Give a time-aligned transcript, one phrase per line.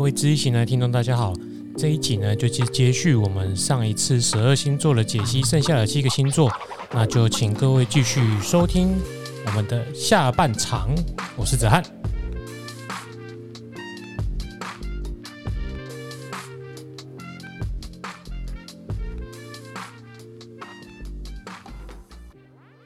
[0.00, 1.34] 各位知易行的听众，大家好。
[1.76, 6.50] 这一集呢，就接接续我们上一次十二星座的解析，剩下的七个星座，
[6.90, 8.96] 那就请各位继续收听
[9.44, 10.88] 我们的下半场。
[11.36, 11.84] 我是子翰。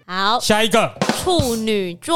[0.05, 1.04] 好，下一个。
[1.25, 2.15] 处女座。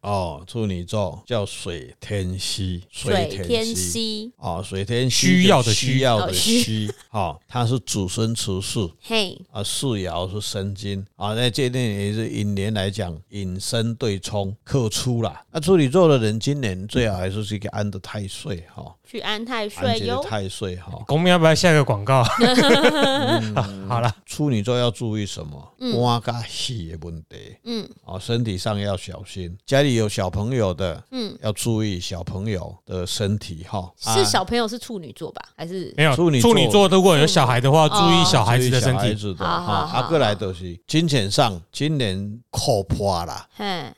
[0.00, 9.40] 哦，处女座叫水天希，水天希哦，水天需要的需要的需，哦，它是主生持世，嘿。
[9.52, 11.06] 啊，世爻是生金。
[11.14, 15.44] 啊，那这点也是引年来讲，引申对冲克出啦。
[15.52, 21.00] 那处女座的人今年最好还是去给安的太岁哈，去安太岁哟，太岁哈。
[21.06, 22.24] 公明要不要下个广告？
[23.88, 26.20] 好了，处女座要注意什么？
[26.24, 28.18] 肝跟气的问题，嗯，哦。
[28.18, 33.88] 身体上要小心，家里有小朋友的，嗯，要注意小朋友的身体哈。
[33.96, 35.40] 是小朋友是处女座吧？
[35.56, 36.88] 还是没有处女处女座？
[36.88, 39.14] 如果有小孩的话，注意小孩子的身体。
[39.36, 43.46] 哈，阿过来都是金钱上，今年可破啦，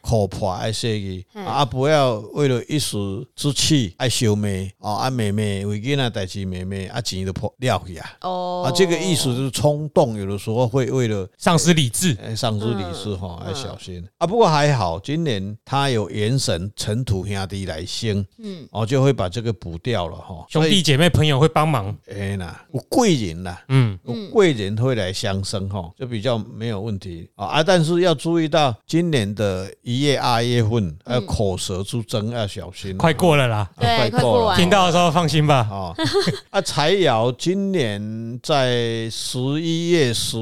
[0.03, 2.99] 可破爱说句啊，不要为了一时
[3.35, 8.11] 之气爱小妹哦，啊妹妹为囡仔代志，妹妹啊钱都破掉去啊。
[8.23, 14.05] 哦，啊这个意思就是冲动，有的时候会为了丧失理智，丧失理智哈，要小心。
[14.19, 20.45] 啊，不过还好，今年他有元神尘土兄弟来生，嗯，哦，就会把这个补掉了哈。
[20.49, 27.47] 兄弟姐妹朋友会帮忙，哎呐，有贵人呐，嗯，有贵人会来相生哈，就比较没有问题啊。
[27.47, 32.97] 啊但是要注意到今年的一月、二月份，要口舌之争要小心。
[32.97, 35.57] 快过了啦，对，快过了，听到的时候放心吧。
[35.71, 35.95] 啊，
[36.51, 40.37] 啊，柴窑今年在十一月、十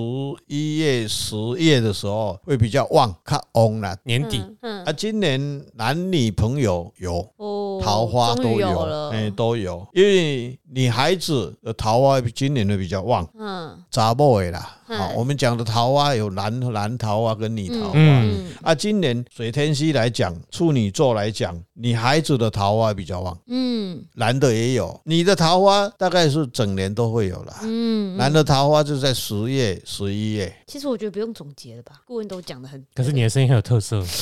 [0.46, 3.40] 一月、十月的时候会比较旺，看
[4.04, 4.42] 年底，
[4.84, 7.26] 啊，今年男女朋友有，
[7.82, 17.98] 桃花都有，哎，都有，因为女孩子的桃花今年会比较旺，嗯，查某的啦，好，我们讲的桃花有男男桃花跟女桃花，
[18.62, 30.54] 啊，今年水天蝎来讲，处女座来讲，女孩子的桃花比较旺，嗯，男的也有，你的桃花大概是整年都会有啦，嗯，男的桃花就在十月、十一月。
[30.66, 34.02] 其实我觉得不用总结了吧，顾问都讲的很，可是你的声音很有特色。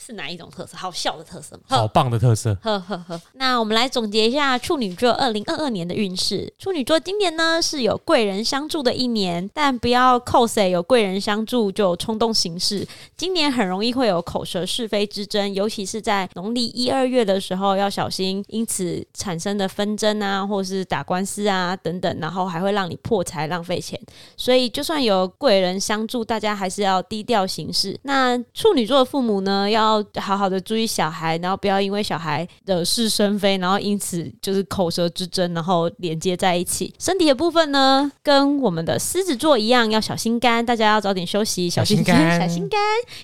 [0.00, 0.76] 是哪一种特色？
[0.76, 1.62] 好笑的特色吗？
[1.66, 2.56] 好棒的特色。
[2.62, 3.20] 呵呵呵。
[3.32, 6.52] 那我们来总结一下处女座二零二二年的运势。
[6.56, 12.86] 处女座今年呢是有贵人相助的一年，但不要扣谁有贵人相助就冲动行事。
[13.16, 24.00] 今年很容易会有口舌是非之争，尤其是在农历一二月的时候要小心，因此产生的纷争啊，或是打官司啊等等，然后还会让你破财浪费钱。
[24.36, 27.98] 所以就算有贵人相助，大家还是要低调行事。
[28.02, 29.87] 那处女座的父母呢，要
[30.20, 36.92] 好好的注意小孩，然后不要因为小孩惹是生非，然后因此就是口舌之争，然后连接在一起。
[36.98, 42.78] 身体的部分呢，跟我们的狮子座一样，要小心肝，大家要早点休息，小心肝，小心肝，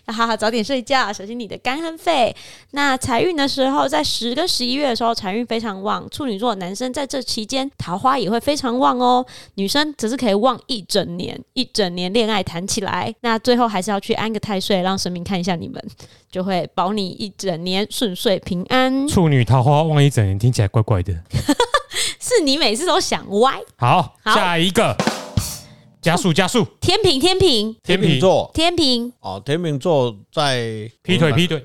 [0.06, 2.34] 要好好早点睡觉，小心你的肝和肺。
[2.70, 6.08] 那财运的时候，在十跟十一月的时候，财运非常旺。
[6.10, 9.24] 处女座男生在这期间桃花也会非常旺哦，
[9.54, 13.14] 女生则是可以旺一整年，一整年恋爱谈起来。
[13.20, 15.82] 那最后还是要去安个太岁，让神明看一下你们，
[16.30, 16.53] 就会。
[16.74, 19.08] 保你一整年顺遂平安。
[19.08, 21.12] 处女桃花旺一整年，听起来怪怪的。
[22.20, 23.60] 是你每次都想歪。
[23.76, 24.96] 好，好下一个。
[26.02, 31.64] 加速加速，天平天平天平座天平哦，天平座在劈腿劈腿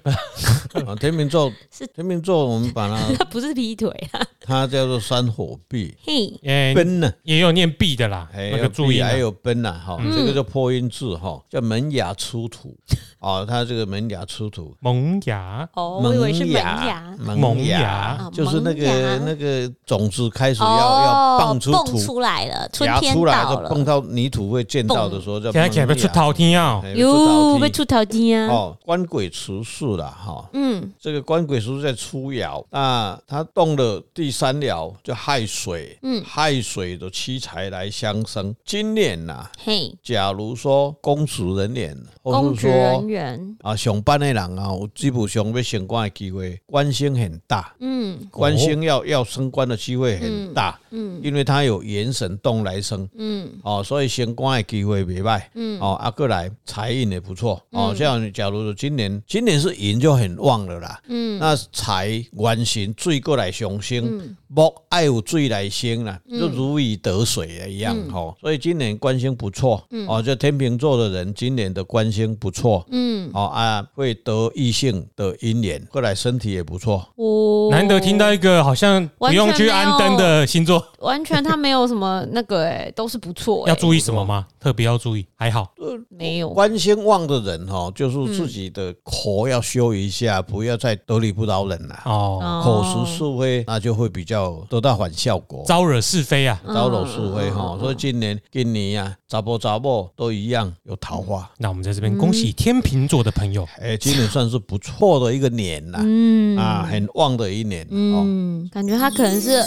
[0.86, 12.76] 啊，天秤座 是天秤座，我们把它 不是劈腿啊， 它叫做山火壁，嘿，奔呢也有念壁的啦，那个注意还有奔呐哈，这个叫破音字哈，叫门牙出土。
[13.20, 24.30] 哦，它这个门牙出土，萌芽哦，我以为是萌芽，萌芽就是那个那个种子开始要要蹦出土出来了，春天到了，蹦到泥。
[24.30, 28.54] 土会见到的时候叫萌芽，出头天啊，哟，会出头天啊！
[28.54, 38.54] 哦，官鬼持世了哈，嗯，这个官鬼叔在初爻，那他动了第三爻就亥水，嗯，亥水的七财来相生。
[38.66, 54.10] 今年呐，嘿，假如说公职人员，公职人员啊，上班的人啊，基本上要升官的机会，官星很大，嗯，官星要要升官的机会很大，嗯，因为他有元神动来生，嗯，哦，所以。
[54.10, 60.49] 升官的机会没坏，嗯，哦，阿过来财运也不错，哦，像假如说今年，今年是寅就很旺。
[60.50, 61.00] 旺了啦。
[61.08, 68.34] 嗯，那财元神水过来上升，木爱有水来生啦，就如鱼得水一样哈。
[68.42, 77.08] 所以今年官星不错，哦，就天秤座的人今年的官星不错，嗯，哦啊，会得异性的姻缘，过来身体也不错。
[77.16, 83.68] 哦，难得听到一个好像不用去安灯的星座，完全他没有什么那个哎，都是不错。
[83.68, 84.48] 要注意什么吗？
[84.60, 85.26] 特别要注意？
[85.36, 86.50] 还好，呃没有。
[86.50, 92.00] 官星旺的人哈，就是自己的口要修一下，不要再得理不饶人了。
[92.06, 97.78] 哦，口舌是非，那就会比较得到反效果，招惹是非啊，招惹是非哈。
[97.80, 101.50] 所以今年、今年呀，查甫查某都一样有桃花。
[101.58, 107.88] 那我们在这边恭喜天秤座的朋友，哎，今年算是不错的一个年呐，嗯啊，很旺的一年。
[107.90, 109.64] 嗯，感觉他可能是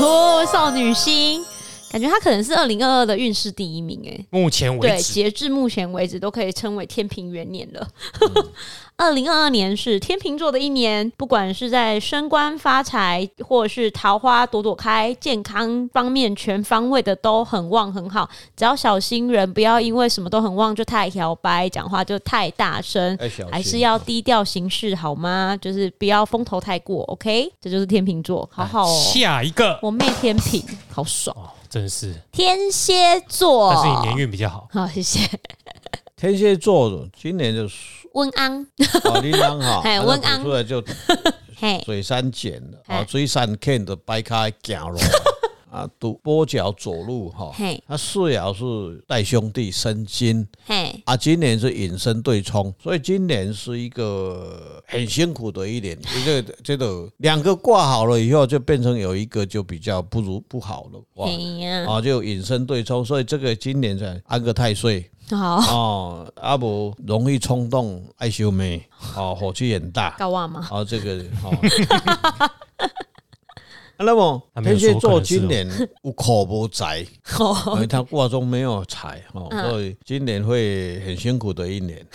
[0.00, 1.42] 哦，少女心。
[1.92, 7.86] 感觉他可能是二零二二的运势第一名诶，目前为止，对，截至目前为止都可以称为天平元年了。
[8.96, 18.28] 二零二二年是天秤座的一年，不管是在升官发财，或者是桃花朵朵开，健康方面全方位的都很旺很好。
[18.54, 23.18] 只要小心人，不要因为什么都很旺就太摇摆，讲话就太大声，
[23.50, 25.58] 还是要低调行事好吗？
[25.60, 27.02] 就是不要风头太过。
[27.04, 29.02] OK，这就是天秤座，好好哦。
[29.12, 31.34] 下一个，我妹天秤，好爽。
[31.72, 32.14] 真是。
[32.30, 34.68] 天蝎座，但是你年运比较好。
[34.70, 35.20] 好，谢谢。
[36.14, 37.66] 天蝎座今年就
[38.12, 38.62] 温安，
[39.02, 40.42] 好，你当好，温安。
[40.44, 40.84] 出来就
[41.86, 44.98] 水山减了，啊，水山看的掰开走路，
[45.72, 47.50] 啊，跺跛脚走路哈。
[47.88, 50.46] 他四爻是带兄弟生金，
[51.06, 55.98] 啊，今年是引申对冲，所以今年是一个很辛苦的一年。
[56.26, 61.26] 这个这个两个挂好了以后，就变成有一个就比较不如不好了哇，
[61.90, 65.10] 啊，就引申对冲，所以这个今年才安个太岁。
[65.30, 68.84] 好哦，阿伯容易冲动，爱修眉，
[69.16, 70.68] 哦，火气很大，高旺吗？
[70.70, 72.50] 哦，这个哦。
[74.02, 75.68] 那么天蝎座今年
[76.02, 76.98] 无口无财，
[77.74, 82.04] 因为他卦中没有财，哦，所以今年会很辛苦的一年。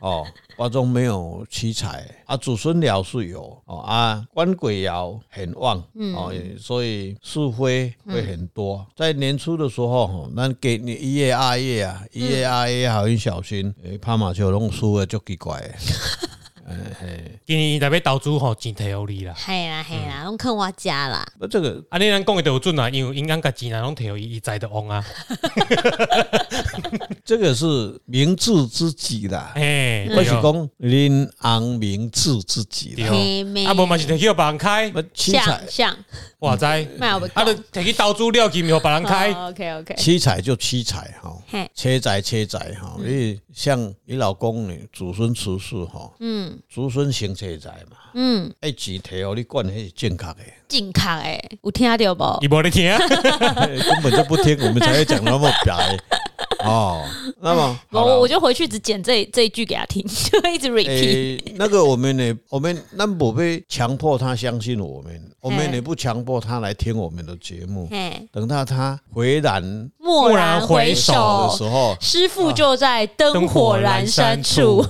[0.00, 8.78] 哦，卦中没有妻财啊，祖孙爻是有哦啊，官鬼爻很旺，嗯、哦，所以是非会很多。
[8.78, 15.62] 嗯、在年初的时候，那给你一月二月啊，一月二月好很小心，诶，拍马球弄输了就奇怪。
[17.46, 21.26] 今年特别投资吼，钱摕互你啦，系啦系啦，拢坑我家啦。
[21.38, 25.04] 那这个，啊，你咱讲的都有准啊，因为银行甲钱拢摕互伊，伊在的旺啊。
[27.24, 33.08] 这个是明智之举啦，哎，我是讲银行明智之举啦。
[33.68, 35.96] 啊，无嘛是摕去予别人开，七彩像，
[36.40, 39.30] 哇塞，啊，都摕去投资了，去予别人开。
[39.32, 41.36] OK OK，七彩就七彩哈，
[41.74, 46.58] 车载车载哈，因为像你老公呢，祖孙出世哈，嗯。
[46.68, 52.38] 祖孙行车财嘛，嗯，哎，钱提哦，你管迄是正确的，正确诶，有听到无？
[52.40, 55.98] 你没得听， 根本就不听，我们才会讲那么白
[56.68, 57.02] 哦。
[57.40, 61.54] 那么， 我我就回去只剪这这一句给他听， 就一直 repeat。
[61.56, 67.88] 那个我们呢，我们那不被强迫他相信我们，我们也不强迫他来听我们的节目。
[68.32, 71.12] 等到他回然蓦然回首
[71.50, 74.84] 的时候，师傅就在灯火阑珊处。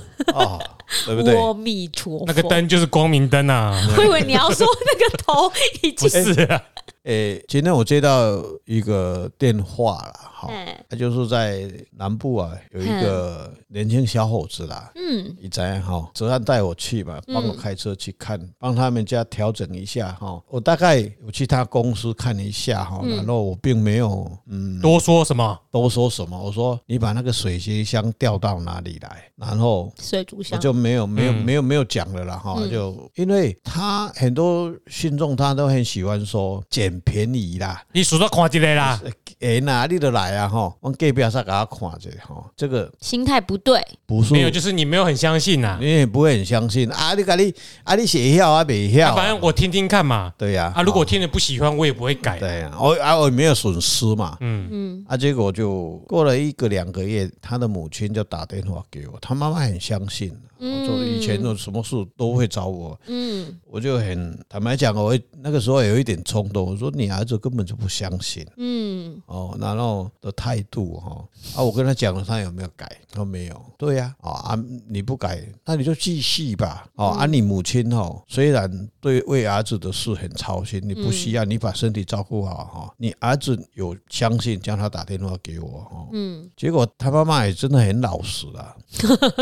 [1.05, 1.33] 对不对？
[1.33, 3.81] 阿弥陀佛，那个灯就是光明灯啊！
[3.97, 5.49] 我以为你要说那个头
[5.83, 6.61] 已经不是啊。
[7.03, 10.47] 诶，今天我接到一个电话了，哈，
[10.87, 11.67] 他就是在
[11.97, 16.07] 南部啊，有一个年轻小伙子啦，嗯，你怎样哈？
[16.13, 20.39] 哲瀚带我去嘛，帮我开车去看，帮他们家调整一下哈。
[20.47, 26.39] 我大概我去他公司看一下哈，然后我并没有嗯多说什么，多说什么。
[26.39, 38.99] 我说你把那个水接箱调到哪里来，然后水族箱我就没有没有没有没有讲了啦哈，就因为他很多信众他都很喜欢说捡便宜啦，你数到看一个啦，
[39.39, 40.75] 哎哪里都来啊吼？
[40.81, 47.13] 我隔壁上给他看着哈，这个心态不对，不是没有，就是你没有很相信呐，你也不会很相信啊。
[47.13, 50.33] 你赶紧啊，你写票啊，没票，反正我听听看嘛。
[50.37, 52.39] 对呀，啊，如果听了不喜欢，我也不会改。
[52.39, 54.37] 对呀，我啊我也没有损失嘛。
[54.41, 60.31] 嗯嗯，啊，结果就过了一个两个月，他的母亲就打电话给我，他妈妈很相信。
[60.61, 71.25] 我做以前的什么事都会找我，嗯，我就很坦白讲，我那个时候有一点冲动，我说你儿子根本就不相信，嗯，哦，然后的态度哈，
[71.55, 72.85] 啊，我跟他讲了，他有没有改？
[73.09, 74.55] 他说没有，对呀，啊，
[74.87, 88.75] 你不改，那你就继续吧，哦，啊，你母亲哦，虽然对为儿子的事很操心，你不需要，你把身体照顾好哈，你儿子有相信，叫他打电话给我哈，嗯，结果他妈妈也真的很老实啊，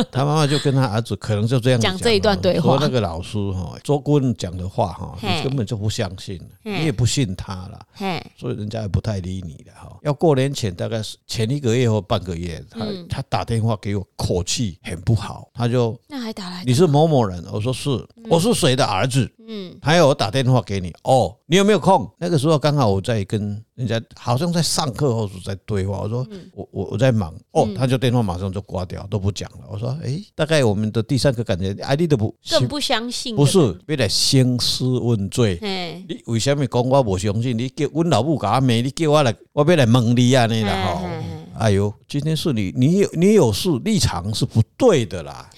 [0.09, 1.08] 他妈妈就跟他儿子。
[1.09, 2.77] 子可能就这样讲这一段对话。
[2.77, 7.85] 说那个老师哈，周顾问讲的话哈，你根本就不相信，你也不信他了，
[8.37, 9.97] 所以人家也不太理你了哈。
[10.03, 17.43] 要过年前大概是前一个月或半个月，他他打电话给我，口气很不好，他就那还打来，你是某某人？
[17.51, 17.89] 我说是，
[18.29, 19.27] 我是谁的儿子？
[19.51, 22.07] 嗯，还有我打电话给你哦，你有没有空？
[22.19, 29.65] 那个时候刚好我在跟人家好像在上课或者在对话，我说我我我在忙哦，他就电话马上就挂掉，都不讲了。
[29.71, 35.57] 我说哎，大概我们的第三个感觉，哎，你都不更不相信，不是，别来兴师问罪。
[36.07, 37.57] 你为什么讲我不相信？
[37.57, 38.83] 你叫我老母搞没？
[38.83, 40.45] 你叫我来，我别来问你啊！
[40.45, 41.01] 你啦哈，
[41.57, 45.49] 哎呦，今天是你，你有你有事，立场是不对的啦。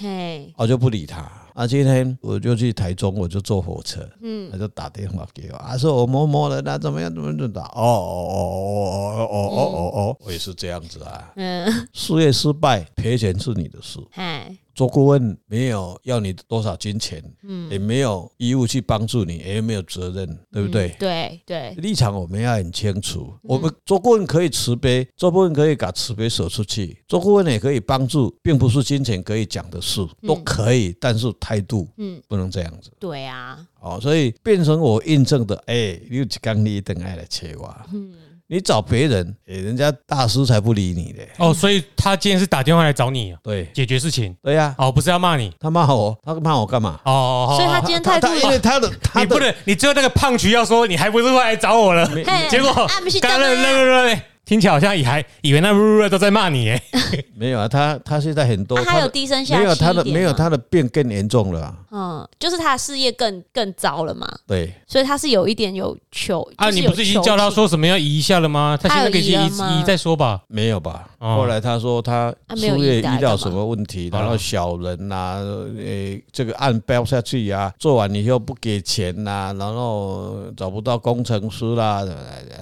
[0.55, 1.29] 我就不理他。
[1.53, 8.77] 啊，今天我就去台中，我就坐火车，嗯，他就打电话给我，啊，说我摸摸了，那，怎么样，怎么怎么打，哦哦哦
[9.11, 14.57] 哦哦哦哦哦，我也是这样子啊，嗯，事业失败赔钱是你的事，嗯。
[14.73, 20.87] 做顾问没有要你多少金钱，嗯，也没有义务去帮助你，也没有责任，对不对？
[20.89, 23.33] 嗯、对对，立场我们要很清楚。
[23.43, 32.91] 我们做顾问可以慈悲，做顾问可以把慈悲舍出去，做顾问也可以帮助，并不是金钱可以讲的事，都可以，但是态度，嗯，不能这样子。
[32.99, 38.13] 对啊，哦，所以变成我印证的，哎，有几刚你一定爱来切我，嗯。
[38.51, 46.99] 你找别人，人家大师才不理你的哦，所以他今天是打电话来找你，对，解决事情，对呀，哦，不是要骂你，他骂我，他骂我干嘛？
[47.05, 52.05] 哦，所以他今天态度，因为他的，你不能，你最后那个胖橘要说，你还不是会来找我了，
[52.49, 52.73] 结果
[53.21, 54.21] 刚刚那个那个那个。
[54.43, 56.81] 听起来好像也还以为那噜噜都在骂你耶，
[57.37, 68.77] 没有啊，他他现在很多，他有低声下气，没有他的没有他的变更严重了，嗯，就是他的事业更更糟了嘛，对，所以他是有一点有求啊，你不是已经叫他说什么要移一下了吗？
[68.81, 71.07] 他现在可以移移再说吧，没有吧？
[71.17, 75.39] 后来他说他事业遇到什么问题，然后小人呐，
[75.77, 82.03] 诶，这个案标下去呀，做完以后不给钱呐，然后找不到工程师啦，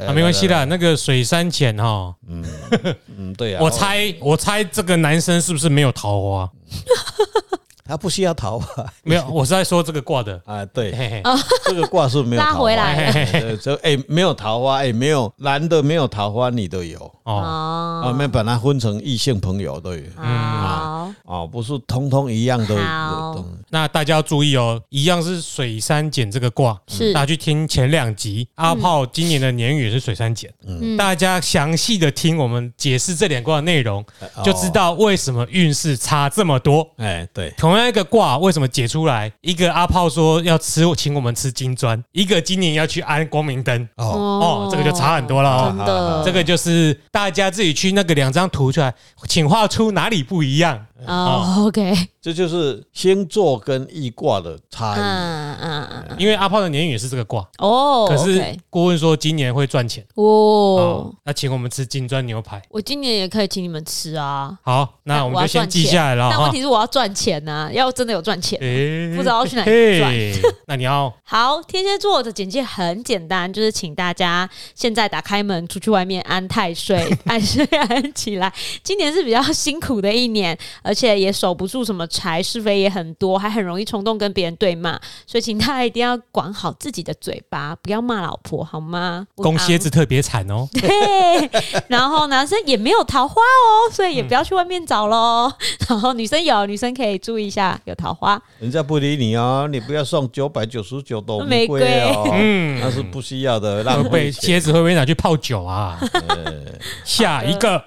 [0.07, 1.75] 啊，没关系啦，那个水山浅。
[1.77, 2.45] 哈，嗯
[3.17, 6.49] 嗯，对呀，我猜我猜这个男生是不是没有桃花？
[7.89, 10.39] 他不需要桃花， 没有，我是在说这个卦的。
[10.45, 11.23] 啊，对，
[11.65, 16.99] 这个卦是没有桃花，拉回来，就哎，没有桃花，哎，没有男的没有桃花，女的有。
[17.23, 22.77] 哦，我们把它分成异性朋友都有，嗯，哦，不是通通一样的。
[22.77, 34.05] 好，那大家要注意哦，一样是水山简这个卦，是大家去听前两集，阿炮今年的年运是水山简，嗯，大家详细的听我们解释这两卦的内容，
[34.41, 37.89] 就知道为什么运势差这么多，哎，对，同样。
[37.89, 39.31] 一个卦为什么解出来？
[39.41, 43.81] 一个阿炮说要吃，请我们吃金砖；一个今年要去安光明灯。
[43.95, 45.69] 哦哦，这个就差很多了。
[45.69, 48.93] 真的，这个就是大家自己去那个两张图出来，
[49.27, 50.85] 请画出哪里不一样。
[51.05, 54.99] 哦，OK，这就是星座跟易卦的差异。
[54.99, 58.05] 嗯嗯嗯，因为阿炮的年运也是这个卦哦。
[58.07, 61.13] 可是顾问说今年会赚钱哦。
[61.23, 64.57] 那请我们吃金砖牛排，我今年也可以请你们吃啊。
[64.61, 66.27] 好，那我们就先记下来了。
[66.29, 68.59] 但问题是我要赚钱呐，要真的有赚钱，
[69.15, 70.53] 不知道去哪里赚。
[70.67, 78.51] 那你要好，天蝎座的简介很简单，就是请大家现在打开门出去外面安太岁， 安睡安起来。
[78.83, 80.57] 今年是比较辛苦的一年。
[80.89, 89.27] 而且也守不住什么柴，是非也很多，还很容易冲动跟别人对骂，所以请大家一定要管好自己的嘴巴，不要骂老婆，好吗？
[89.35, 90.67] 公蝎子特别惨哦。
[90.73, 90.89] 对，
[91.89, 95.47] 然后男生也没有桃花哦，所以也不要去外面找喽。
[95.47, 98.41] 嗯、 然后女生有，女生可以注意一下有桃花。
[98.57, 104.31] 人家不理你哦，你不要送九百九十九朵玫瑰哦，嗯，那是不需要的，浪费。
[104.31, 105.99] 蝎子会不会拿去泡酒啊？
[107.05, 107.79] 下一个。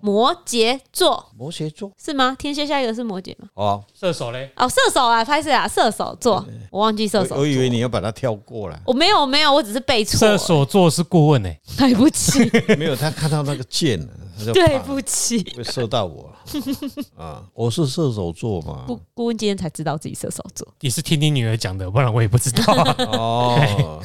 [0.00, 2.36] 摩羯座，摩羯座是吗？
[2.38, 3.48] 天蝎下一个是摩羯吗？
[3.54, 4.50] 哦，射手嘞？
[4.56, 7.36] 哦，射手啊，拍摄啊，射手座，我忘记射手。
[7.36, 8.80] 我以为你要把它跳过了。
[8.84, 10.18] 我没有，没有，我只是背错。
[10.18, 12.50] 射手座是顾问呢， 对不起。
[12.76, 13.98] 没有，他看到那个箭，
[14.52, 16.30] 对不起，会射到我
[17.16, 17.42] 啊！
[17.54, 18.84] 我是射手座嘛。
[18.88, 22.72] 顾顾问今天才知道自己射手座，你是听你女儿讲的，不然我也不知道。
[23.12, 24.00] 哦。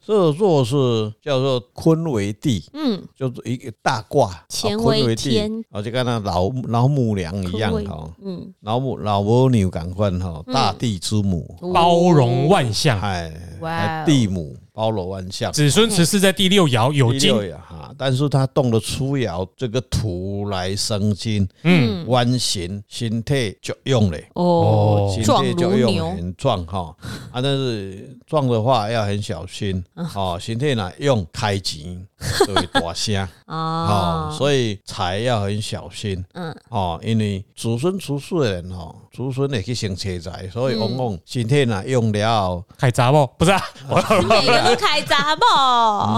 [0.00, 14.56] 射手座是叫做坤为地，嗯，就是一个大卦，乾为天，啊，就跟那老老母娘一样哈，嗯，老母老母牛感官哈，大地之母，包容万象，哎，地母。
[14.76, 15.50] 包罗万象。
[15.50, 17.34] 子孙持世在第六爻有金。
[17.66, 24.18] 哈，但是他动了初爻这个土来生金，嗯，弯形形态就用了。
[24.34, 26.94] 哦，形态就用很壮哈。
[27.32, 29.82] 啊，但是壮的话要很小心
[30.14, 33.26] 哦，形态呢用开吉，所以大声。
[33.48, 43.26] 哦，所以财要很小心，嗯，哦，因为子孙出世的人哦，子孙也去生车财，所以往往形态呢用了开闸不？
[43.38, 43.62] 不是啊，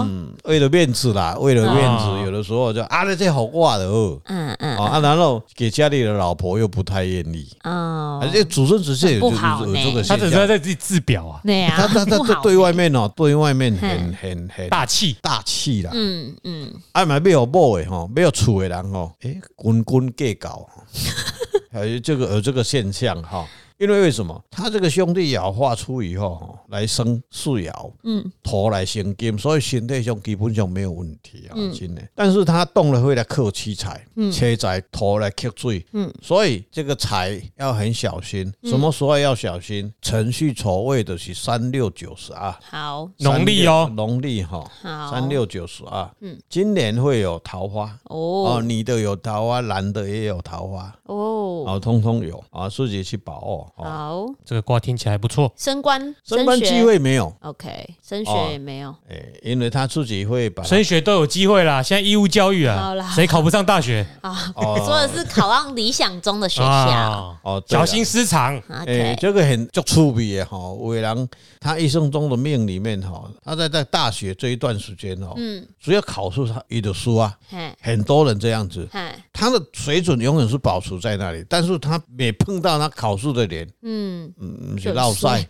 [0.05, 9.31] 嗯，为了面子啦，为了面子，有的时候就啊，那这好挂的哦，嗯嗯，啊，然后给家里的老婆又不太愿意，哦，而且子孙直接有有
[9.75, 15.15] 这个现象，他只是在自己自表啊，对呀，他他他对外面哦，对外面很很很大气。
[15.21, 20.67] 大气啦，嗯嗯，啊，买没有某的哈，没有厝的人哦，诶，滚滚计较，
[21.71, 23.45] 还有这个有这个现象哈。
[23.79, 24.43] 因为为什么？
[24.51, 27.71] 他这个兄弟爻画出以后哈，来生四爻，
[28.03, 32.01] 嗯，头来生金，所以形态上基本上没有问题啊，真的。
[32.13, 38.53] 但是他动了会来克七财，车财头来克水，嗯，所以这个财要很小心。
[38.63, 39.91] 什么时候要小心？
[40.01, 44.69] 程序丑位的是三六九十二，好，农历哦，农历哈，
[45.09, 47.97] 三六九十二，嗯，今年会有桃花。
[48.03, 50.93] 哦，女的有桃花，男的也有桃花。
[51.03, 52.43] 哦，好，通通有。
[52.49, 53.68] 啊，自己去把握。
[53.75, 55.51] 好，这个卦听起来不错。
[55.55, 58.95] 升官，升官机会没有？OK，升学也没有。
[59.09, 61.81] 哎，因为他自己会把升学都有机会啦。
[61.81, 64.51] 现在义务教育啊，谁考不上大学啊？
[64.55, 68.57] 说的是考上理想中的学校哦，小心失常。
[68.67, 70.57] 哎，这个很就粗鄙的哈。
[70.73, 71.27] 伟良
[71.59, 77.37] 他一生中的命里面哈，他在在大学这一段时间哦，嗯，只要考试他一读书啊，
[77.81, 78.87] 很多人这样子，
[79.33, 83.58] 他的水准永远是保持在那里，但是他每碰到他考试的人。
[83.81, 84.33] 嗯。
[84.39, 85.47] 嗯，是闹赛，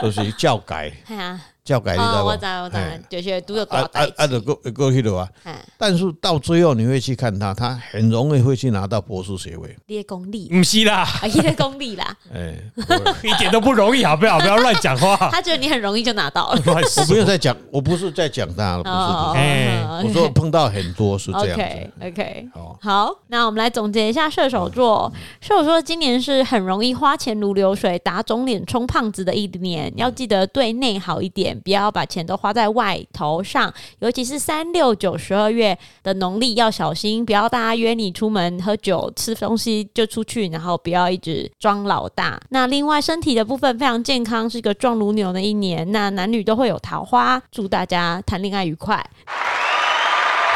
[0.00, 0.92] 都 是教改。
[1.66, 2.28] 教改你知道不？
[2.28, 2.76] 我知，我知，
[3.10, 4.08] 就是读了多少代。
[4.16, 5.28] 按着过过去的话，
[5.76, 9.76] 但是到最后你会去看他，他很容易会去拿到博士学位。
[9.86, 11.04] 列功利，不是啦，
[11.42, 12.16] 列功利啦。
[12.32, 12.54] 哎，
[13.24, 14.38] 一点都不容易，好不好？
[14.38, 15.16] 不要乱讲话。
[15.32, 16.62] 他觉得你很容易就拿到了。
[16.64, 19.38] 我不用再讲，我不是在讲他，不是。
[19.38, 21.62] 哎，我说碰到很多是这样子。
[21.62, 25.12] OK OK，好，好，那我们来总结一下射手座。
[25.40, 31.55] 射手座今年是很容易花钱如流水、打肿脸充胖子的一年，要记得对内好一点。
[31.60, 42.40] 不要把钱都花在外头上，尤其是三六九十二月的农历要小心，不要大家约你出门喝酒吃东西就出去，然后不要一直装老大。
[42.50, 45.90] 那另外身体的部分非常健康，是一个壮如牛的一年。
[45.92, 49.04] 那男女都会有桃花，祝大家谈恋爱愉快。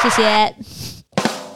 [0.03, 0.55] 谢谢。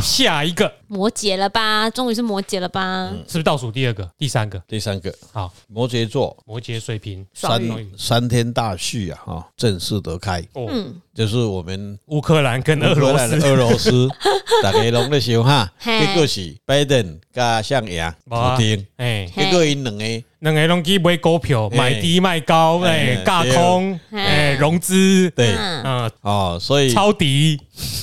[0.04, 1.88] 下一个摩羯了吧？
[1.88, 3.10] 终于是摩羯了吧？
[3.26, 4.62] 是不是倒数第二个、第三个？
[4.68, 5.12] 第三个。
[5.32, 7.60] 好，摩羯座，摩羯水瓶，三
[7.96, 9.22] 三天大序啊！
[9.24, 10.46] 哈，正式得开。
[10.54, 14.08] 嗯，就是我们乌克兰跟俄罗斯，俄罗斯
[14.62, 20.24] 大家拢在想哈，结果是拜登加上牙普丁，哎，结果因两个。
[20.40, 27.58] 两个拢去买股票，买低卖高，哎，架空，哎，融资，对，嗯，哦，所以抄底，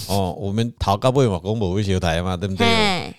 [0.08, 2.65] 哦，我们头到尾嘛，公布会小台嘛，对不对？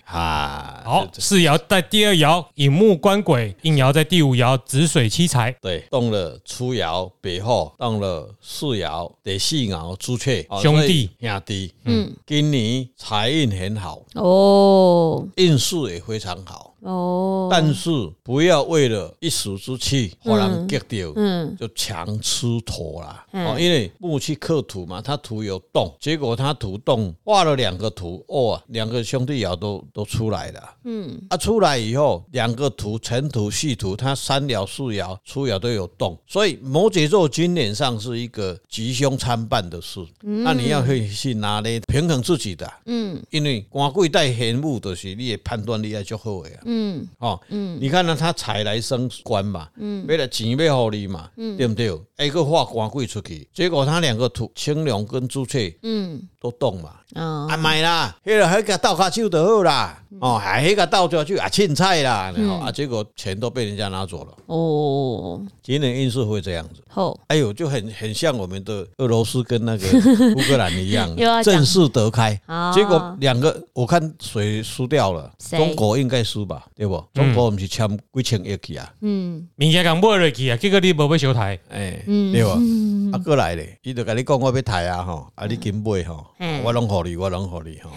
[0.03, 11.11] 哈，好，四爻在第二爻，引木官鬼，应爻在第五爻，子水七财，对，动了初爻白虎，动了四爻得四爻朱雀，兄弟。
[11.21, 14.03] 兄弟，嗯，今年财运很好。
[14.15, 16.72] 哦，运势也非常好。
[16.83, 17.91] 哦，但是
[18.23, 23.25] 不要为了一时之气，忽然结掉，嗯，就强吃土啦。
[23.33, 30.75] 哦，因为木去克土嘛，它土有洞，结果它土洞挖了两个土，哦，两个兄弟爻都都出来了。
[30.85, 40.01] 嗯，啊，出来以后，两个土辰土戌土，它三爻四爻初爻都有洞，所以摩羯座今年上是一个吉凶参半的事。
[40.21, 42.69] 那你要会去拿捏平衡自己的。
[42.87, 46.63] 嗯，因为官贵带玄武的是你的判断力要较好的啊。
[46.73, 51.87] 嗯，哦，嗯，你看呢，他财来升官嘛，嗯，为了钱要好你嘛，嗯，对不对？
[52.27, 56.95] 一个画官贵出去，结果他两个土青龙跟朱雀，嗯，都动嘛。
[57.15, 64.33] 哦，啊买啦，迄个迄个倒卡手就好啦，哦，还迄个倒下去啊，凊彩啦，然后啊，结果钱都被人家拿走了。
[64.47, 66.83] 哦，今年运势会这样子。
[66.95, 69.87] 哦，哎呦，就很很像我们的俄罗斯跟那个
[70.37, 72.39] 乌克兰一样，正式得开。
[72.75, 75.31] 结果两个我看谁输掉了？
[75.51, 77.03] 中国应该输吧，对不？
[77.15, 78.91] 中国不是签几千亿去啊？
[79.01, 81.59] 嗯，明天刚买落去啊，结果你无要收台。
[81.71, 82.59] 哎，对吧？
[83.13, 86.27] 啊，过来咧，伊就跟你讲我要抬啊，吼，啊，你紧买吼，
[86.65, 87.91] 我拢我拢互你吼。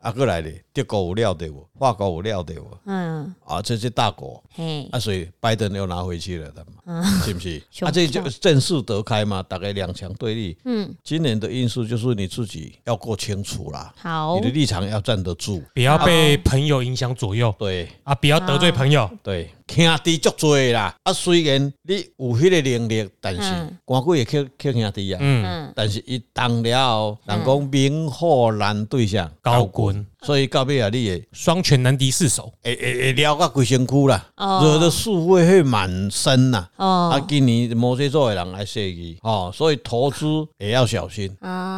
[0.00, 1.66] 啊，过来咧，德国有料对无？
[1.78, 2.66] 法国有料对无？
[2.86, 4.42] 嗯，啊，这些大国，
[4.90, 7.62] 啊，所以拜登又拿回去了的嘛，是不是？
[7.84, 10.56] 啊，这就正式得开嘛，大概两强对立。
[10.64, 17.54] 嗯，今年的因素就是你自己要过清楚啦，好，你的立场要站得住，不要被朋友影响左右。
[17.58, 19.08] 对，啊，不要得罪朋友。
[19.22, 19.50] 对。
[19.68, 25.18] 兄弟足多啦，啊，虽然你有迄个能力，但是官贵也克克兄弟啊。
[25.20, 36.66] 嗯，但是一当了，人讲明火难对象高官，所以到尾啊，你也双拳难敌四手，会会会撩个规身躯啦，惹得是非会满身呐。
[36.76, 40.26] 哦，啊，今年摩羯座的人来说伊，哦，所以投资
[40.58, 41.28] 也要小心，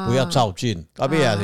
[0.07, 0.83] 不要照进。
[0.94, 1.38] 到尾啊，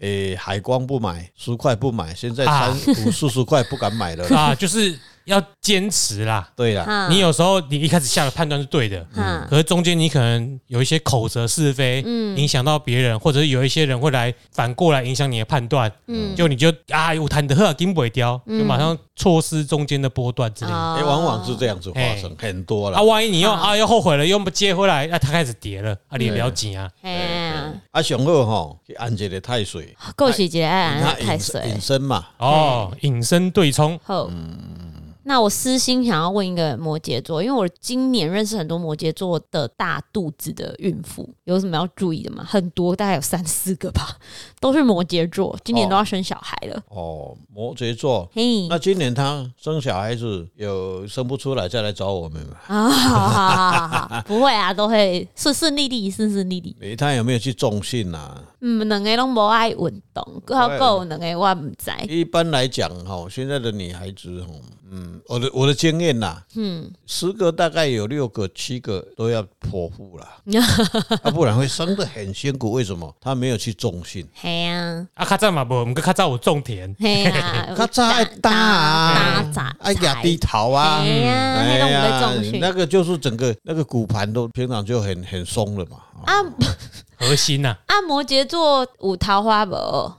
[0.00, 2.72] 诶，海光不买，十块不买，现在三
[3.04, 4.24] 五四十块不敢买了。
[4.34, 4.98] 啊，就是。
[5.28, 22.96] 要坚持啦，对啦，你有时候你一开始下的判断是对的，嗯，可是中间你可能有一些口舌是非，嗯，影响到别人，或者是有一些人会来反过来影响你的判断，嗯，就你就啊，我谈的很紧不会掉，就马上错失中间的波段之类的，哎，往往是这样子发生很多了。
[22.96, 34.87] 啊，万一你又啊又后悔了，又不接回来，那他开始跌了，啊，你也不要紧啊，哎，啊，上好哈，按这个太岁，过去节按太水，隐身嘛，哦，隐身对冲，嗯。
[35.28, 42.42] 那我私心想要问一个摩羯座，因为我今年认识很多摩羯座的大肚子的孕妇，有什么要注意的吗？
[42.48, 44.16] 很多，大概有三四个吧，
[44.60, 46.76] 都是摩羯座，今年都要生小孩了。
[46.88, 52.56] 哦，哦，摩羯座，嘿，那今年他生小孩子有生不出来，再来找我们吗？
[52.66, 56.96] 啊，好好好好，不会啊，都会顺顺利利，顺顺利利。
[56.96, 58.42] 他有没有去重训啊？
[58.60, 61.90] 嗯，两个拢无爱运动，够够两个我唔知。
[62.08, 64.48] 一般来讲，哈，现在的女孩子，哈。
[64.90, 70.26] 嗯，我的我的经验呐，嗯，十个大概有六个七个都要剖腹了，
[71.22, 72.72] 啊，不然会生得很辛苦。
[72.72, 73.14] 为什么？
[73.20, 74.26] 她没有去重训。
[74.48, 76.96] 嘿呀，啊，较早嘛无，唔过较早有种田。
[76.98, 81.00] 嘿呀， 较早爱打啊，打杂，爱压低头啊。
[81.02, 85.98] 哎呀，那个就是整个那个骨盘都平常就很很松了嘛。
[86.24, 86.32] 啊。
[87.20, 87.76] 核心呐！
[87.86, 89.74] 啊，摩羯座有桃花不？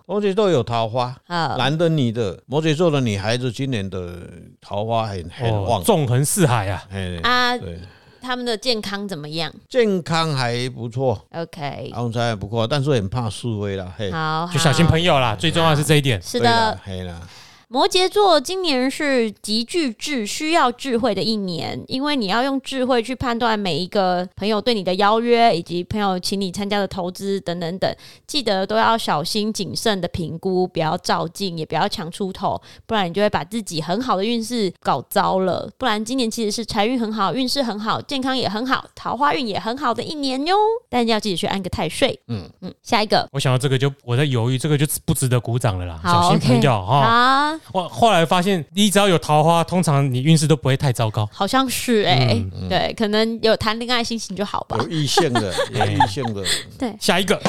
[0.06, 4.20] 摩羯座有桃花啊，男的女的，摩羯座的女孩子今年的
[4.62, 6.84] 桃花很很旺，纵横四海啊！
[7.24, 7.80] 啊，对，
[8.21, 9.51] 他们的健康怎么样？
[9.69, 16.21] 健康还不错，OK，身材还不错，但是很怕示威啦，嘿，好，就小心朋友啦，最重要是这一点。
[16.21, 17.21] 是的，嘿啦。
[17.71, 35.69] 摩羯座今年是极具智、需要智慧的一年，因为你要用智慧去判断每一个朋友对你的邀约，以及朋友请你参加的投资等等等，记得都要小心谨慎的评估，不要照进，也不要强出头，不然你就会把自己很好的运势搞糟了。
[35.77, 40.55] 不然今年其实是财运很好、运势很好、健康也很好、桃花运也很好的一年哟。
[40.89, 42.19] 但要记得去安个太岁。
[42.29, 45.99] 嗯嗯，下一个，我想到这个就我在犹豫，这个就不值得鼓掌了啦。
[46.03, 47.59] 小心朋友哈。
[47.72, 51.28] 我后来发现，你只要有桃花，通常你运势都不会太糟糕。
[51.32, 54.78] 好像是哎、欸，嗯嗯、对，可能有谈恋爱心情就好吧。
[54.82, 56.43] 有异性的， 有异性的。
[56.78, 57.39] 对，下一个。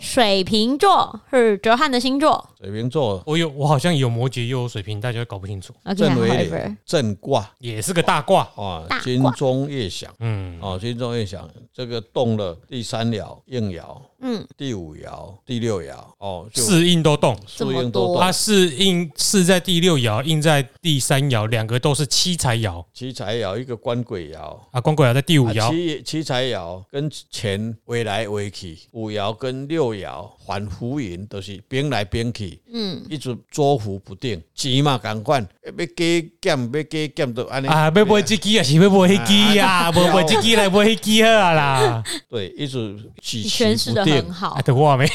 [0.00, 2.42] 水瓶座是哲瀚的星座。
[2.58, 5.74] 水瓶座，我有，我好像有摩羯又有水瓶，大家搞不清楚。
[5.94, 7.50] 正为正卦。
[7.58, 8.48] 也是个大卦。
[8.56, 18.18] 啊，金钟月响，嗯，哦，金钟月响，这个动了第三爻应爻，嗯，第五爻、第六爻，哦，四应都动，四应都动。
[18.18, 24.58] 它四应是在第六爻，应在第三爻，两个都是七财爻，七财爻一个官鬼爻。
[24.70, 30.26] 啊，官鬼爻在第五爻，七七财爻跟钱围来围去，五爻跟六爻。
[30.46, 42.02] 反浮云都是变来变去，嗯，一直捉浮不定，钱嘛赶快要加减，要加减都安尼啊，要买这支啊，是要买那支啊，不买这支来买那支好啦。
[42.28, 45.06] 对，一直起起不定，好，的话没，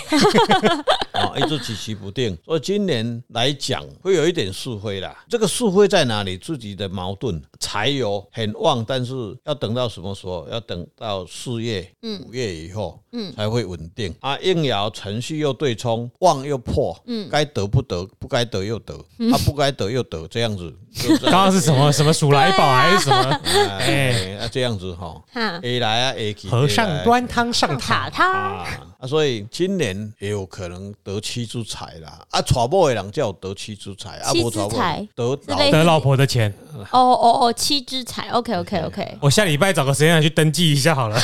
[1.11, 2.37] 啊， 一直起起不定。
[2.43, 5.23] 所以今年来讲会有一点是非啦。
[5.29, 6.37] 这个是非在哪里？
[6.37, 9.13] 自己的矛盾，财有很旺，但是
[9.45, 10.45] 要等到什么时候？
[10.51, 14.37] 要等到四月、五月以后，嗯，才会稳定啊。
[14.39, 18.95] 应爻程序又对冲，旺又破，嗯，该得不得，不该得又得，
[19.31, 20.75] 啊，不该得又得，这样子。
[21.21, 23.39] 刚刚是什么什么鼠来宝还是什么？
[23.79, 25.21] 哎，那这样子哈
[25.61, 28.65] ，A 来啊 A 去，和尚端汤上塔塔。
[29.01, 32.23] 啊，所以今年也有可能得妻之财啦。
[32.29, 35.35] 啊，娶某的人叫得妻之财，啊，妻之财得
[35.71, 36.53] 得老婆的钱。
[36.91, 39.17] 哦哦哦，妻之财，OK OK OK。
[39.19, 41.19] 我下礼拜找个时间去登记一下好了。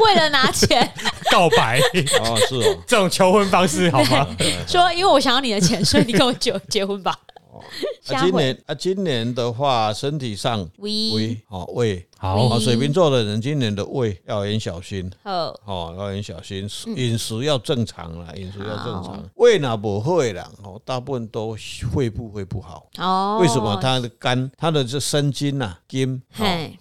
[0.00, 0.92] 为了拿钱
[1.30, 1.78] 告白
[2.20, 4.26] 哦，是哦，这种求婚方式好吗？
[4.66, 7.16] 说，因为我想要你的钱，所以你跟我结结婚吧。
[8.08, 12.04] 啊，今年啊，今年的话，身体上胃哦胃。
[12.22, 19.24] 好，水瓶座的人今年的胃要很小心，好，哦，要很小心，饮食要正常啦，饮食要正常。
[19.36, 21.56] 胃呢不会啦，哦，大部分都
[21.94, 22.86] 肺部会不好。
[22.98, 23.74] 哦，为什么？
[23.80, 26.20] 他的肝，他的这生金呐，金，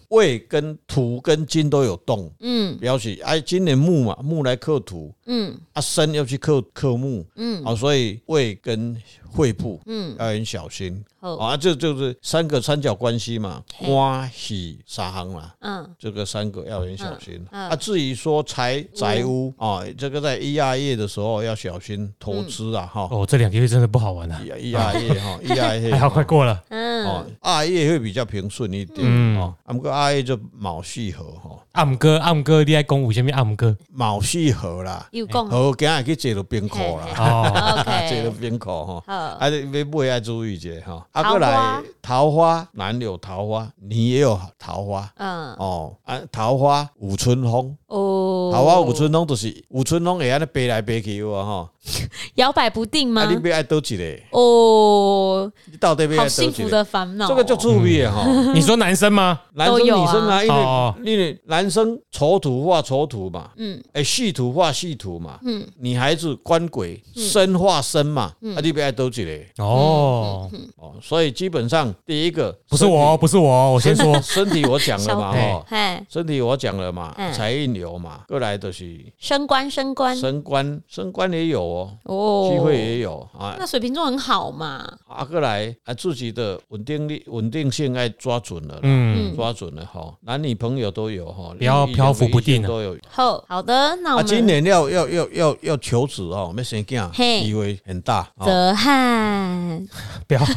[0.10, 8.94] 胃跟土跟金都有动，嗯，表示哎，今年木嘛，木来克土，嗯，啊，生要去克克木，嗯，好，所以胃跟
[9.32, 11.02] 肺部，嗯，要很小心。
[11.22, 17.46] 啊，这就是三个三角关系嘛，欢喜沙行嘛，嗯，这个三个要很小心。
[17.52, 23.08] 啊，至于说财宅屋啊，这个在一二月的时候要小心投资啊，哈。
[23.12, 24.42] 哦，这两个月真的不好玩啊。
[24.42, 26.64] 一二月哈，一二月 还好，快过了。
[26.70, 29.00] 嗯，哦，二月会比较平顺一点。
[29.02, 31.58] 嗯，哦，啊，不过二月就卯戌合哈。
[31.74, 33.78] 暗哥，暗哥，你爱讲有啥物暗哥？
[33.92, 35.50] 卯戌合啦，有讲。
[35.50, 37.08] 好，今日去坐到冰库啦。
[37.18, 39.04] 哦，OK，坐到冰库哈。
[39.06, 41.08] 好，啊，你不要注意一下哈。
[41.12, 45.10] 啊，过来桃花，男有桃花，女也有桃花。
[45.18, 47.76] 嗯，哦，啊，桃花五春风。
[47.88, 51.70] 哦，桃花五春风就是五春风会安尼飞来飞去哇哈。
[52.36, 53.24] 摇摆不定吗？
[53.24, 54.24] 啊，你别爱多几嘞。
[54.32, 56.46] 哦，你到底别爱多几？
[56.46, 57.28] 好幸福的烦恼。
[57.28, 58.26] 这个就注意哈。
[58.54, 59.40] 你说男生吗？
[59.54, 69.48] 男生女生啊，因为因为男生丑土化丑土嘛，嗯，哎，细土化细土嘛，嗯，女孩子官鬼生化生嘛，啊，你别爱多几嘞。
[69.58, 75.32] 哦，哦，所以基本上第一个不是我，不是我， 我先说 身体我讲了嘛，
[75.68, 81.90] 哈，身体我讲了嘛，财运流嘛，过来都是升官升官升官升官也有。
[82.06, 83.56] 哦，机会也有啊。
[83.60, 84.86] 那水瓶座很好嘛。
[85.08, 90.14] 啊，过来啊，自己的稳定力、稳定性爱抓准了，嗯，抓准了哈。
[90.22, 92.98] 男女朋友都有哈，不要漂浮不定都有。
[93.10, 97.12] 好好的，那我们今年要要要要要求子哦，没生囝，
[97.44, 98.30] 机会很大。
[98.40, 99.86] 泽汉，
[100.26, 100.40] 不要。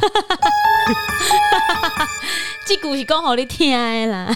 [2.65, 4.33] 这故事讲好你听的啦。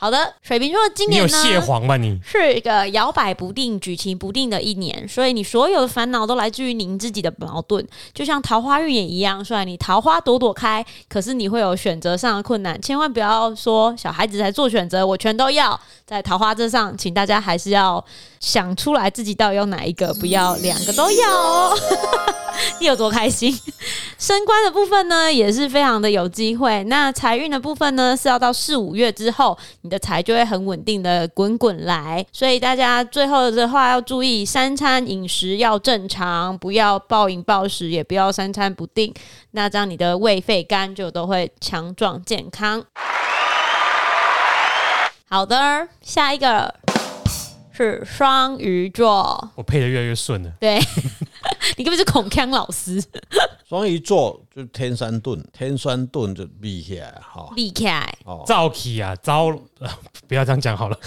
[0.00, 1.96] 好的，水瓶座今年呢，你有蟹黄吧？
[1.96, 7.84] 你是一个摇摆不定、举棋不定的一年，所以你所有的烦恼都来自于您自己的矛盾。
[8.14, 12.80] 就像桃花运也一样，虽然你桃花朵朵开，可是你会有选择上的困难。
[12.80, 15.78] 千万不要说小孩子才做选择，我全都要。
[16.06, 18.02] 在桃花这上，请大家还是要
[18.40, 21.78] 想出来自己到底要哪一个，不要两个都要哦。
[22.80, 23.54] 你有多开心？
[24.18, 26.82] 升官的部分呢，也是非常的有机会。
[26.84, 29.56] 那财运的部分呢，是要到四五月之后，
[29.88, 32.22] 你的财就会很稳定的滚滚来。
[32.30, 39.14] 所以大家最后的话要注意，三餐饮食要正常，不要暴饮暴食，也不要三餐不定。
[39.52, 42.84] 那这样你的胃肺肝就都会强壮健康。
[45.30, 46.74] 好的，下一个
[47.72, 49.50] 是双鱼座。
[49.54, 50.50] 我配的越来越顺了。
[50.60, 50.78] 对。
[51.76, 53.02] 你根本是孔锵老师。
[53.68, 59.50] 双鱼座就天山遁，天山遁就立起来哈，厉害哦，造气啊，造，
[60.26, 60.98] 不要这样讲好了。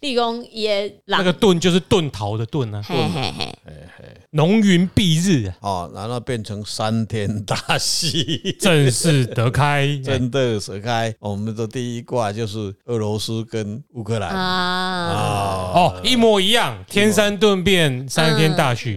[0.00, 3.32] 立功也那个遁就是遁逃的遁啊，嘿嘿
[3.64, 11.14] 嘿，浓云蔽日哦，然后变成三天大戏，正式得开， 真的得开。
[11.20, 14.28] 我们的第一卦就是俄罗斯跟乌克兰。
[14.28, 18.94] 啊，哦，一模一样，天山遁变，三天大喜。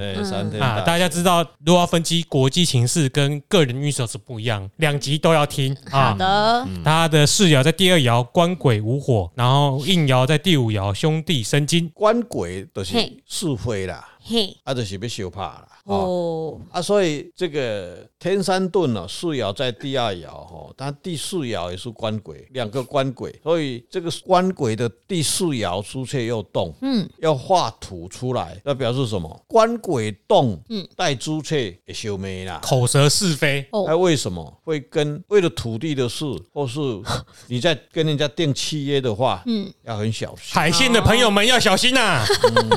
[0.60, 6.12] 啊，大家知道，如果要分析国际情势跟个人预设是不一样，两集都要听啊。
[6.12, 14.08] 好的，他的世爻在第二爻，官鬼无火，然后应爻在第五爻，兄弟生金，官鬼都是是非啦。
[14.24, 29.46] 嘿，啊，就是要相拍啦，哦，啊，所以这个天山遁呢，四爻在第二爻哈，它第四爻也是官鬼，两个官鬼，所以这个官鬼的第四爻朱雀又动，嗯，要画土出来，那表示什么？
[29.48, 34.62] 官鬼动，嗯，带朱雀也修没啦，口舌是非，哦，那为什么？
[34.66, 36.80] 会跟为了土地的事，或是
[37.48, 42.70] 你在跟人家订契约的话，嗯，要很小心，海信的朋友们要小心呐，嗯，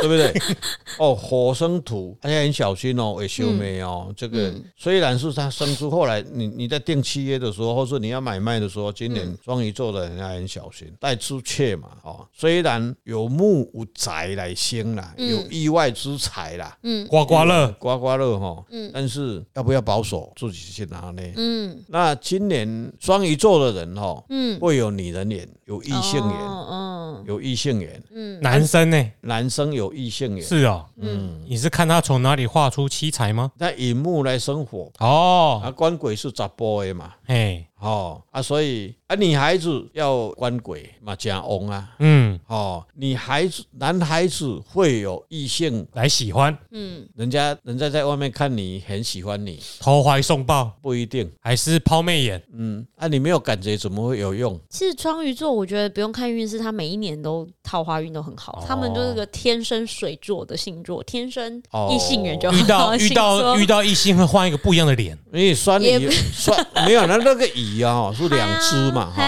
[0.00, 0.34] 对不对？
[0.98, 4.12] 哦，火生土，而且很小心哦，会修眉哦。
[4.16, 21.22] 这个虽然是他生出，后来你你在定契约的时候，或是你要买卖的时候，今年双鱼座的人要很小心，带朱雀嘛，哦，虽然有木无宅来生啦，有意外之财啦，嗯，刮刮乐，刮刮乐哈，嗯，但是要不要保守，自己去拿呢？
[21.36, 26.96] 嗯，那今年双鱼座的人哈，嗯，会有女人缘，有异性缘，嗯。
[27.06, 29.10] 嗯，有异性缘，嗯，男生呢？
[29.20, 33.50] 男生有异性缘，是哦，嗯，你是看他从哪里画出七彩吗？
[33.58, 37.66] 在荧幕来生火哦，啊，官鬼是杂波的嘛，嘿。
[37.78, 50.72] 哦啊，所以啊，女孩子要官鬼嘛，讲翁啊，嗯，哦，女孩子、男孩子会有异性来喜欢，嗯，人家人家在外面看你很喜欢你，投怀送抱。
[50.80, 54.58] 不一定，还是抛媚眼，嗯，啊，你没有感觉怎么会有用？
[54.70, 67.82] 其实双鱼座，我觉得不用看运势，他每一年都桃花运都很好，他们就是个天生水做的星座，天生异性缘就遇到遇到遇到异性会换一个不一样的脸，因为酸鱼酸没有那那个 鱼。
[67.82, 69.22] 啊，是两只嘛，哈，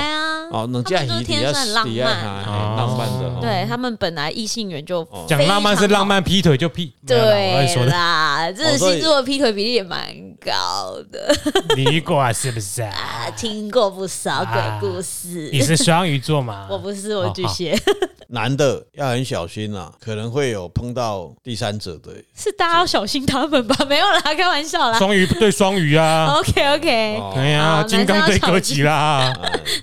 [0.50, 10.00] 哦，能嫁鱼比较浪漫，浪漫的，对他们本来异性缘就讲浪漫是浪漫，劈腿就劈，对啦， 这星座的劈腿比例也蛮
[10.44, 11.34] 高的，
[11.76, 13.30] 你过是不是啊？
[13.36, 16.66] 听过不少鬼故事，你是双鱼座吗？
[16.70, 17.78] 我不是，我巨蟹。
[18.30, 22.12] 男的要很小心啊，可能会有碰到第三者的。
[22.36, 23.74] 是大家要小心他们吧？
[23.88, 24.98] 没有啦，开玩笑啦。
[24.98, 26.34] 双鱼对双鱼啊。
[26.36, 27.22] OK OK。
[27.34, 29.32] 哎呀，金刚对哥吉拉。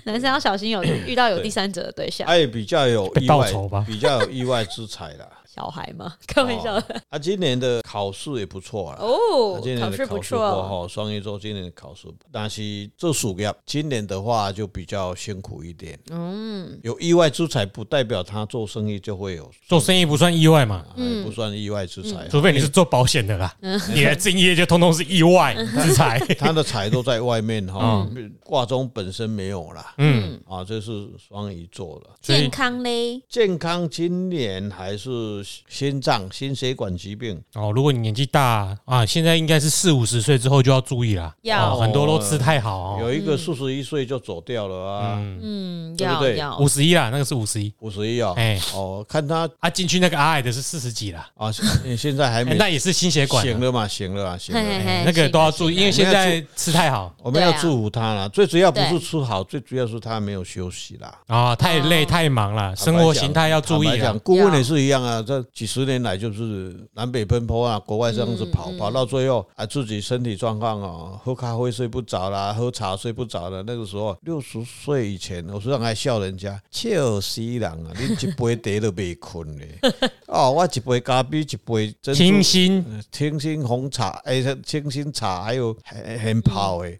[0.04, 2.26] 男生要小心有 遇到有第三者的对象。
[2.26, 3.50] 哎，比较有意外，
[3.86, 5.28] 比较有意外之财啦。
[5.56, 6.14] 小孩吗？
[6.28, 7.02] 开玩笑的。
[7.10, 8.98] 他今年的考试也不错啊。
[9.00, 10.86] 哦，今年的考试不错哦。
[10.88, 12.62] 双鱼座今年的考试，但是
[12.96, 15.98] 这属鸭今年的话就比较辛苦一点。
[16.10, 19.50] 嗯，有意外之财不代表他做生意就会有。
[19.66, 20.84] 做生意不算意外嘛？
[20.96, 23.56] 嗯，不算意外之财，除非你是做保险的啦。
[23.94, 26.18] 你的敬业就通通是意外之财。
[26.38, 28.06] 他的财都在外面哈，
[28.44, 29.94] 卦中本身没有啦。
[29.96, 32.10] 嗯，啊，这是双鱼座的。
[32.20, 33.22] 健康嘞？
[33.28, 35.45] 健康今年还是。
[35.68, 41.34] 心脏、心血管疾病哦，如果你年纪大啊，现在应该是四五十岁之后就要注意了。
[41.42, 45.18] 要很多都吃太好，有一个四十一岁就走掉了啊。
[45.42, 46.38] 嗯，对不对？
[46.58, 48.32] 五十一啦，那个是五十一，五十一啊。
[48.36, 51.50] 哎，哦，看他啊，进去那个矮的是四十几了啊。
[51.96, 53.86] 现在还没，那也是心血管行了嘛？
[53.88, 54.62] 行了啊，行了。
[55.04, 58.28] 那个都要注意，因为现在吃太好，我们要祝福他了。
[58.28, 61.18] 最主要不是吃好，最主要是他没有休息啦。
[61.26, 63.96] 啊，太累太忙了，生活形态要注意。
[63.96, 73.62] 讲顾问也是一样啊，这几十年来就是南北奔波啊，国外这样子跑，跑到最后啊，自己身体状况啊，喝咖啡睡不着啦，喝茶睡不着了。
[73.62, 77.92] 那个时候六十岁以前，我时常还笑人家笑死人啊！
[77.98, 79.78] 你一杯茶都未困嘞，
[80.26, 86.98] 哦，我一杯咖啡，一杯清新清新红茶，哎，清新茶还有很很泡哎，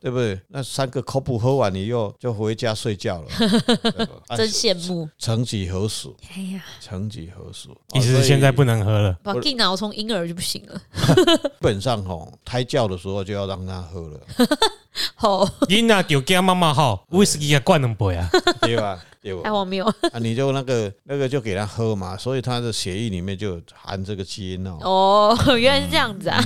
[0.00, 0.40] 对不对？
[0.48, 3.28] 那三个 cup 喝完以后就回家睡觉了，
[4.36, 5.08] 真羡慕。
[5.18, 6.08] 曾几何时？
[6.34, 7.68] 哎呀，曾几何时？
[7.94, 9.16] 意思是现在不能喝了。
[9.22, 10.80] 把电脑从婴儿就不行了。
[11.16, 14.20] 基本上吼，胎教的时候就要让他喝了。
[15.16, 18.28] 好，婴儿就给妈妈好，威士忌也灌两杯啊，
[18.60, 19.00] 对吧？
[19.20, 19.40] 对吧？
[19.42, 20.18] 太荒谬啊！
[20.20, 24.78] 你就那个那个就给他喝嘛，所以他的血液里面就含这个基因哦。
[24.82, 26.44] 哦，原来是这样子啊。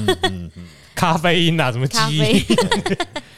[0.94, 2.44] 咖啡因啊，什么基因？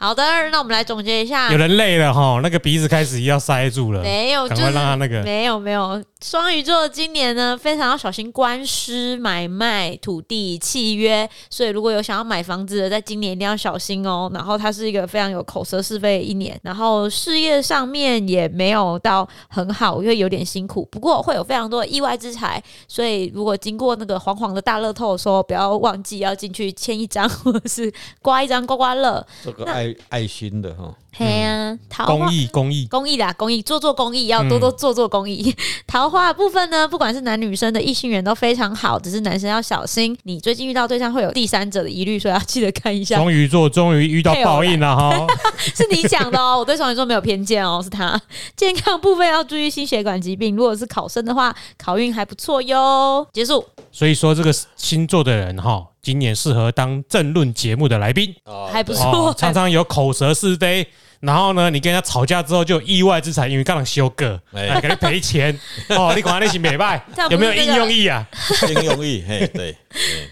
[0.00, 1.50] 好的，那我们来总结一下。
[1.50, 4.00] 有人累了哈，那个鼻子开始要塞住了。
[4.00, 5.22] 没有，赶快让他那个。
[5.24, 11.28] 没有没有，双鱼座今年呢，非常要小心官司、买卖、土地契约。
[11.50, 14.30] 所以如果有想要买房子的，在今年一定要小心哦。
[14.32, 20.86] 然后它是一个非常有口舌是非的一年，然后事业上面也没有到很好，因为有点辛苦。
[20.92, 29.26] 不过会有非常多的意外之财，所以如果经过那个黄黄的大乐透的时候，不要忘记要进去签一张，或者是刮一张刮刮乐。
[29.44, 29.87] 这个爱。
[30.08, 35.54] 爱心的哈，对啊，公益公益公益啦，公益做做公益，要多多做做公益。
[35.86, 43.16] 桃花部分呢，不管是男女生的异性缘都非常好，只是男生要小心，你最近遇到对象会有第三者的疑虑，所以要记得看一下。
[43.16, 45.26] 双鱼座终于遇到报应了哈，
[45.58, 48.20] 是你讲的哦， 我对双鱼座没有偏见哦，是他。
[48.56, 53.26] 健康部分要注意心血管疾病，如果是考生的话，考运还不错哟。
[53.32, 53.64] 结束。
[53.90, 55.86] 所以说这个星座的人哈。
[56.08, 58.34] 今年适合当政论节目的来宾，
[58.72, 60.88] 还不错，常常有口舌是非。
[61.20, 65.54] 然后呢，你跟他吵架之后就有意外之财，因为刚刚修个，哎，给他赔钱。
[65.90, 68.26] 哦，你管那些美败，有没有应用意啊？
[68.68, 69.76] 应用意，嘿，对，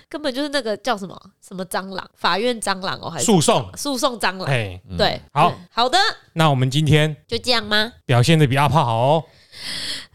[0.08, 1.14] 根本就是那个叫什么
[1.46, 4.46] 什么蟑螂，法院蟑螂哦，还是诉讼诉讼蟑螂？
[4.46, 5.98] 哎，对，好好的。
[6.32, 7.92] 那我们今天就这样吗？
[8.06, 9.24] 表现的比阿炮好哦。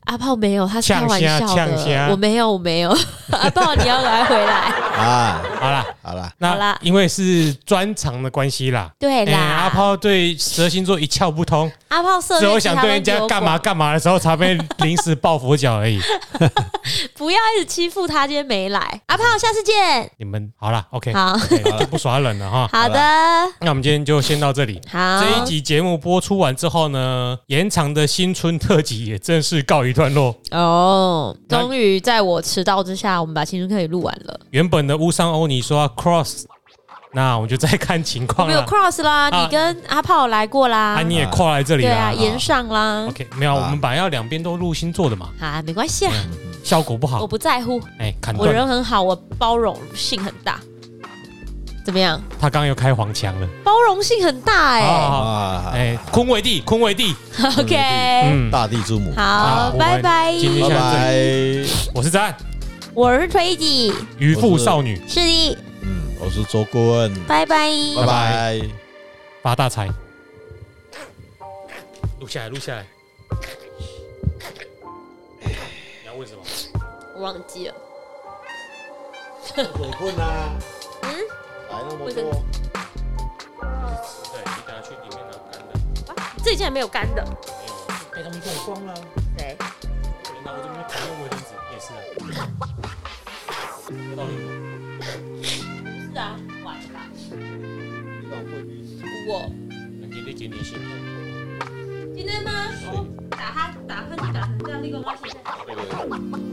[0.05, 2.07] 阿炮没有，他是开玩笑的。
[2.09, 2.89] 我没有，我没有。
[3.31, 5.41] 阿炮，你要来回来啊！
[5.59, 8.91] 好了，好了，那好啦，因为是专长的关系啦。
[8.99, 11.71] 对啦，阿炮对十二星座一窍不通。
[11.89, 15.99] 阿炮只有想对人家干嘛干嘛的时候，才被临时抱佛脚而已。
[17.15, 19.01] 不要一直欺负他，今天没来。
[19.07, 20.09] 阿炮，下次见。
[20.17, 22.69] 你们好了，OK，好，okay, 就不耍冷了哈。
[22.71, 22.97] 好的，
[23.59, 24.79] 那我们今天就先到这里。
[24.89, 30.35] 好，这一集节目播出完之后呢，延长的新春特辑也正式告一段落。
[30.51, 34.39] 哦，终于在我迟到之下，我们把新春特辑录完了。
[34.51, 36.43] 原本的乌桑欧尼说要 cross。
[37.13, 38.53] 那我们就再看情况了。
[38.53, 40.95] 没有 cross 啦，你跟阿炮来过啦。
[40.95, 41.89] 啊，你也跨来这里了。
[41.89, 43.05] 对啊，延上啦。
[43.09, 45.27] OK，没有，我们本来要两边都录星座的嘛。
[45.41, 46.13] 啊，没关系啊，
[46.63, 47.19] 效果不好。
[47.19, 47.81] 我不在乎。
[47.99, 50.57] 哎，我人很好，我包容性很大。
[51.83, 52.21] 怎么样？
[52.39, 53.47] 他刚刚又开黄腔了。
[53.61, 54.81] 包容性很大哎。
[55.73, 57.13] 哎，坤为地，坤为地。
[57.59, 59.11] OK，嗯，大地之母。
[59.17, 60.31] 好，拜拜。
[60.31, 61.15] 拜拜。
[61.93, 62.33] 我是詹，
[62.93, 65.01] 我是推己，渔夫少女。
[65.07, 65.57] 是的。
[66.19, 68.61] 我是周顾问，拜拜，拜拜，
[69.41, 69.87] 发大财，
[72.19, 72.85] 录下来，录下来。
[75.39, 76.41] 你要问什么？
[77.15, 77.75] 我忘记了。
[79.43, 79.65] 水
[79.97, 80.59] 棍啊？
[81.03, 81.09] 嗯？
[81.71, 82.13] 来那么多。
[82.13, 82.21] 对，
[84.43, 85.69] 你等下去里面拿干的。
[86.13, 86.35] 啊？
[86.43, 87.23] 这里竟然没有干的？
[87.23, 87.31] 没
[87.67, 87.73] 有，
[88.13, 88.93] 被他们用光了。
[89.37, 89.57] 谁？
[90.43, 91.87] 拿我这边可用卫生纸也是
[92.39, 92.47] 啊。
[94.09, 94.31] 有道理。
[95.43, 96.99] 是啊，晚了。
[99.27, 99.51] 我。
[100.11, 100.83] 今天今天辛苦。
[102.15, 102.51] 今天吗？
[103.29, 105.13] 打他打喷嚏打成这样，那个吗？
[105.23, 106.50] 现在。